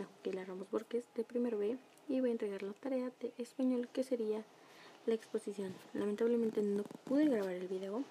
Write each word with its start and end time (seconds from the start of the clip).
Ana 0.00 0.08
Juquela 0.08 0.44
Ramos 0.46 0.70
Borges 0.70 1.04
de 1.14 1.24
primero 1.24 1.58
B 1.58 1.76
y 2.08 2.20
voy 2.20 2.30
a 2.30 2.32
entregar 2.32 2.62
la 2.62 2.72
tarea 2.72 3.12
de 3.20 3.34
español 3.36 3.86
que 3.92 4.02
sería 4.02 4.42
la 5.04 5.12
exposición. 5.12 5.74
Lamentablemente 5.92 6.62
no 6.62 6.84
pude 7.04 7.26
grabar 7.26 7.52
el 7.52 7.68
video 7.68 8.02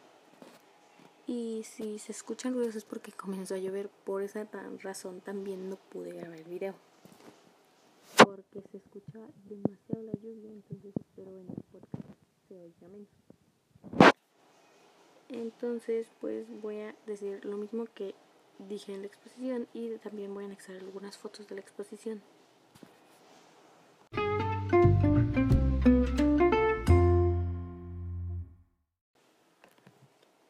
y 1.26 1.64
si 1.64 1.98
se 1.98 2.12
escuchan 2.12 2.54
ruidos 2.54 2.76
es 2.76 2.86
porque 2.86 3.12
comenzó 3.12 3.56
a 3.56 3.58
llover, 3.58 3.90
por 4.06 4.22
esa 4.22 4.48
razón 4.84 5.22
también 5.22 5.68
no 5.68 5.78
pude 5.78 6.12
grabar 6.12 6.38
el 6.38 6.46
video. 6.46 6.76
Porque 8.24 8.62
se 8.70 8.78
escucha 8.78 9.20
demasiado 9.46 10.04
la 10.04 10.14
lluvia, 10.14 10.52
entonces 10.52 10.94
espero 10.96 11.32
en 11.32 11.50
el 11.50 11.64
podcast 11.72 12.20
se 12.48 12.60
oiga 12.60 12.88
menos. 12.88 14.14
Entonces 15.30 16.12
pues 16.22 16.46
voy 16.62 16.82
a 16.82 16.96
decir 17.08 17.44
lo 17.46 17.58
mismo 17.58 17.86
que 17.86 18.14
dije 18.68 18.94
en 18.94 19.02
la 19.02 19.08
exposición 19.08 19.68
y 19.74 19.98
también 19.98 20.34
voy 20.34 20.44
a 20.44 20.48
anexar 20.48 20.76
algunas 20.76 21.18
fotos 21.18 21.48
de 21.48 21.56
la 21.56 21.62
exposición. 21.62 22.22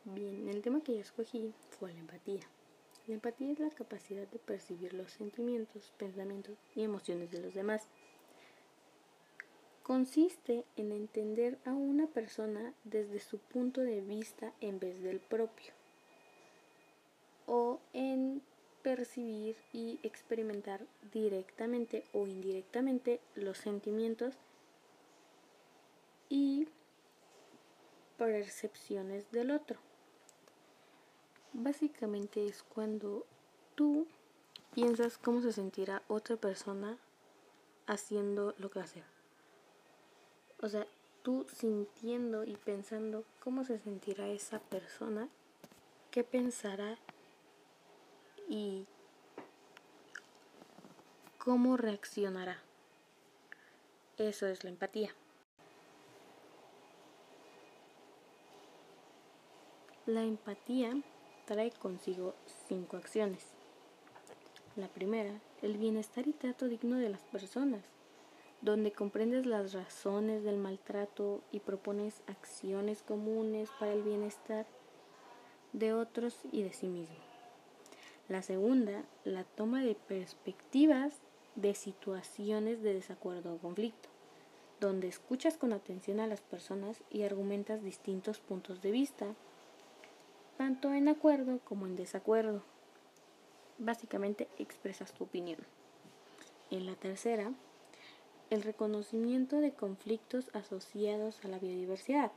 Bien, 0.05 0.49
el 0.49 0.61
tema 0.61 0.81
que 0.81 0.95
yo 0.95 1.01
escogí 1.01 1.53
fue 1.77 1.93
la 1.93 1.99
empatía. 1.99 2.41
La 3.07 3.13
empatía 3.15 3.51
es 3.51 3.59
la 3.59 3.69
capacidad 3.69 4.27
de 4.27 4.39
percibir 4.39 4.93
los 4.93 5.11
sentimientos, 5.11 5.93
pensamientos 5.97 6.57
y 6.75 6.83
emociones 6.83 7.31
de 7.31 7.41
los 7.41 7.53
demás. 7.53 7.87
Consiste 9.83 10.65
en 10.75 10.91
entender 10.91 11.57
a 11.65 11.71
una 11.71 12.05
persona 12.07 12.73
desde 12.83 13.19
su 13.19 13.39
punto 13.39 13.81
de 13.81 14.01
vista 14.01 14.53
en 14.61 14.79
vez 14.79 15.01
del 15.01 15.19
propio 15.19 15.73
o 17.49 17.79
en 17.93 18.43
percibir 18.83 19.57
y 19.73 19.99
experimentar 20.03 20.85
directamente 21.11 22.05
o 22.13 22.27
indirectamente 22.27 23.19
los 23.33 23.57
sentimientos 23.57 24.35
y 26.29 26.67
percepciones 28.17 29.31
del 29.31 29.49
otro. 29.49 29.79
Básicamente 31.53 32.45
es 32.45 32.61
cuando 32.61 33.25
tú 33.73 34.05
piensas 34.75 35.17
cómo 35.17 35.41
se 35.41 35.51
sentirá 35.51 36.03
otra 36.07 36.35
persona 36.37 36.99
haciendo 37.87 38.53
lo 38.59 38.69
que 38.69 38.79
hacer. 38.79 39.03
O 40.61 40.69
sea, 40.69 40.85
tú 41.23 41.47
sintiendo 41.51 42.43
y 42.43 42.55
pensando 42.57 43.23
cómo 43.39 43.63
se 43.63 43.79
sentirá 43.79 44.27
esa 44.27 44.59
persona, 44.59 45.29
qué 46.11 46.23
pensará 46.23 46.99
y 48.49 48.87
cómo 51.37 51.77
reaccionará. 51.77 52.57
Eso 54.17 54.47
es 54.47 54.63
la 54.63 54.71
empatía. 54.71 55.15
La 60.07 60.23
empatía 60.23 60.99
trae 61.45 61.71
consigo 61.71 62.33
cinco 62.67 62.97
acciones. 62.97 63.45
La 64.75 64.87
primera, 64.87 65.39
el 65.61 65.77
bienestar 65.77 66.27
y 66.27 66.33
trato 66.33 66.67
digno 66.67 66.97
de 66.97 67.09
las 67.09 67.21
personas, 67.21 67.83
donde 68.61 68.91
comprendes 68.91 69.45
las 69.45 69.73
razones 69.73 70.43
del 70.43 70.57
maltrato 70.57 71.41
y 71.51 71.59
propones 71.59 72.23
acciones 72.27 73.03
comunes 73.03 73.69
para 73.79 73.93
el 73.93 74.01
bienestar 74.01 74.65
de 75.73 75.93
otros 75.93 76.39
y 76.51 76.63
de 76.63 76.73
sí 76.73 76.87
mismo. 76.87 77.28
La 78.29 78.43
segunda, 78.43 79.03
la 79.23 79.43
toma 79.43 79.83
de 79.83 79.95
perspectivas 79.95 81.15
de 81.55 81.73
situaciones 81.73 82.83
de 82.83 82.93
desacuerdo 82.93 83.55
o 83.55 83.57
conflicto, 83.57 84.07
donde 84.79 85.07
escuchas 85.07 85.57
con 85.57 85.73
atención 85.73 86.19
a 86.19 86.27
las 86.27 86.41
personas 86.41 87.01
y 87.09 87.23
argumentas 87.23 87.83
distintos 87.83 88.39
puntos 88.39 88.83
de 88.83 88.91
vista, 88.91 89.25
tanto 90.59 90.93
en 90.93 91.07
acuerdo 91.07 91.59
como 91.65 91.87
en 91.87 91.95
desacuerdo. 91.95 92.61
Básicamente 93.79 94.47
expresas 94.59 95.11
tu 95.11 95.23
opinión. 95.23 95.57
En 96.69 96.85
la 96.85 96.93
tercera, 96.93 97.51
el 98.51 98.61
reconocimiento 98.61 99.57
de 99.57 99.73
conflictos 99.73 100.51
asociados 100.53 101.43
a 101.43 101.47
la 101.47 101.57
biodiversidad. 101.57 102.31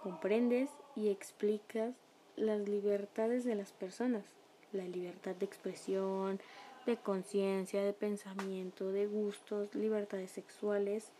Comprendes 0.00 0.70
y 0.94 1.08
explicas 1.08 1.96
las 2.36 2.68
libertades 2.68 3.42
de 3.42 3.56
las 3.56 3.72
personas 3.72 4.36
la 4.72 4.84
libertad 4.84 5.34
de 5.36 5.46
expresión, 5.46 6.40
de 6.86 6.96
conciencia, 6.96 7.82
de 7.82 7.92
pensamiento, 7.92 8.92
de 8.92 9.06
gustos, 9.06 9.74
libertades 9.74 10.30
sexuales 10.30 11.10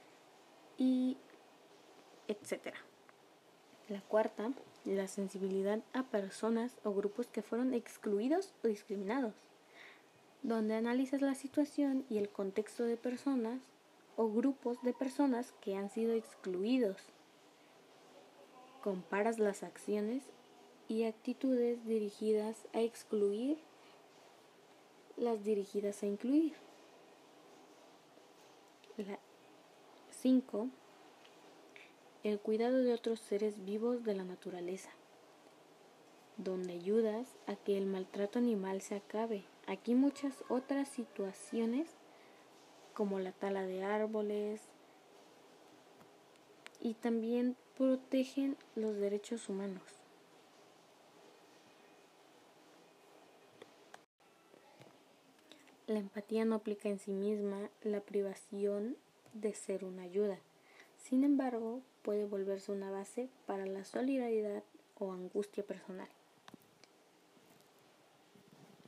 y 0.79 1.17
etcétera. 2.29 2.79
La 3.89 4.01
cuarta, 4.01 4.51
la 4.85 5.09
sensibilidad 5.09 5.81
a 5.93 6.05
personas 6.05 6.79
o 6.85 6.93
grupos 6.93 7.27
que 7.29 7.43
fueron 7.43 7.75
excluidos 7.75 8.53
o 8.65 8.69
discriminados, 8.69 9.35
donde 10.43 10.75
analizas 10.75 11.21
la 11.21 11.35
situación 11.35 12.05
y 12.09 12.19
el 12.19 12.29
contexto 12.29 12.85
de 12.85 12.97
personas 12.97 13.61
o 14.17 14.29
grupos 14.31 14.81
de 14.83 14.93
personas 14.93 15.53
que 15.61 15.77
han 15.77 15.91
sido 15.91 16.15
excluidos. 16.15 16.97
Comparas 18.83 19.39
las 19.39 19.63
acciones 19.63 20.23
y 20.89 21.05
actitudes 21.05 21.85
dirigidas 21.85 22.67
a 22.73 22.81
excluir 22.81 23.59
las 25.17 25.45
dirigidas 25.45 26.03
a 26.03 26.07
incluir. 26.07 26.55
5. 30.11 30.69
El 32.23 32.41
cuidado 32.41 32.79
de 32.79 32.95
otros 32.95 33.21
seres 33.21 33.65
vivos 33.65 34.05
de 34.05 34.15
la 34.15 34.25
naturaleza, 34.25 34.91
donde 36.37 36.73
ayudas 36.73 37.37
a 37.47 37.57
que 37.57 37.77
el 37.77 37.87
maltrato 37.87 38.39
animal 38.39 38.81
se 38.81 38.97
acabe. 38.97 39.45
Aquí 39.67 39.95
muchas 39.95 40.45
otras 40.49 40.89
situaciones 40.89 41.89
como 42.95 43.19
la 43.19 43.33
tala 43.33 43.67
de 43.67 43.85
árboles 43.85 44.63
y 46.81 46.95
también 46.95 47.57
protegen 47.77 48.57
los 48.75 48.97
derechos 48.97 49.49
humanos. 49.49 50.06
La 55.87 56.01
empatía 56.01 56.45
no 56.45 56.57
aplica 56.57 56.89
en 56.89 56.99
sí 56.99 57.13
misma 57.13 57.71
la 57.83 58.01
privación 58.01 58.97
de 59.35 59.55
ser 59.55 59.85
una 59.85 60.03
ayuda. 60.03 60.41
Sin 60.99 61.23
embargo, 61.23 61.81
puede 62.03 62.25
volverse 62.25 62.73
una 62.73 62.91
base 62.91 63.29
para 63.47 63.67
la 63.67 63.85
solidaridad 63.85 64.65
o 64.99 65.13
angustia 65.13 65.65
personal. 65.65 66.09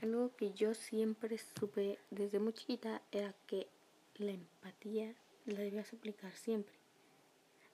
Algo 0.02 0.34
que 0.34 0.52
yo 0.52 0.74
siempre 0.74 1.38
supe 1.38 2.00
desde 2.10 2.40
muy 2.40 2.52
chiquita 2.52 3.00
era 3.12 3.32
que 3.46 3.68
la 4.16 4.32
empatía 4.32 5.14
la 5.46 5.60
debías 5.60 5.92
aplicar 5.92 6.32
siempre. 6.32 6.74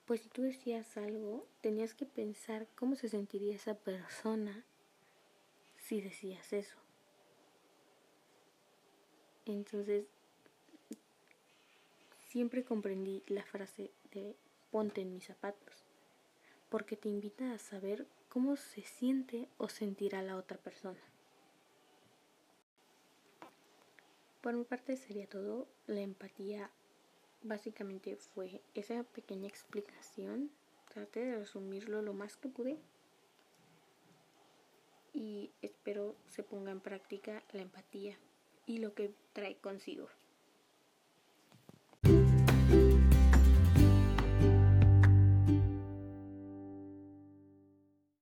Pues 0.05 0.21
si 0.21 0.29
tú 0.29 0.43
decías 0.43 0.97
algo, 0.97 1.47
tenías 1.61 1.95
que 1.95 2.05
pensar 2.05 2.67
cómo 2.75 2.95
se 2.95 3.09
sentiría 3.09 3.55
esa 3.55 3.73
persona 3.73 4.63
si 5.77 6.01
decías 6.01 6.53
eso. 6.53 6.84
Entonces, 9.45 10.05
siempre 12.29 12.63
comprendí 12.63 13.23
la 13.27 13.43
frase 13.43 13.91
de 14.11 14.35
ponte 14.71 15.01
en 15.01 15.13
mis 15.13 15.25
zapatos, 15.25 15.85
porque 16.69 16.97
te 16.97 17.09
invita 17.09 17.53
a 17.53 17.59
saber 17.59 18.07
cómo 18.27 18.57
se 18.57 18.81
siente 18.81 19.47
o 19.57 19.69
sentirá 19.69 20.21
la 20.21 20.35
otra 20.35 20.57
persona. 20.57 20.99
Por 24.41 24.53
mi 24.53 24.63
parte 24.63 24.97
sería 24.97 25.27
todo. 25.27 25.67
La 25.87 26.01
empatía 26.01 26.69
básicamente 27.41 28.15
fue 28.15 28.61
esa 28.73 29.03
pequeña 29.03 29.47
explicación. 29.47 30.51
Traté 30.93 31.21
de 31.21 31.37
resumirlo 31.37 32.01
lo 32.01 32.13
más 32.13 32.37
que 32.37 32.49
pude. 32.49 32.77
Y 35.13 35.51
espero 35.61 36.15
se 36.27 36.43
ponga 36.43 36.71
en 36.71 36.79
práctica 36.79 37.43
la 37.53 37.61
empatía 37.61 38.17
y 38.65 38.79
lo 38.79 38.93
que 38.93 39.13
trae 39.33 39.57
consigo. 39.57 40.07